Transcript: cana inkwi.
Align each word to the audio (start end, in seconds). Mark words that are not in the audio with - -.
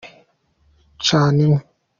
cana 1.05 1.39
inkwi. 1.45 1.61